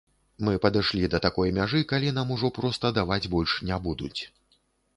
[0.45, 4.15] Мы падышлі да такой мяжы, калі нам ужо проста даваць больш не будуць.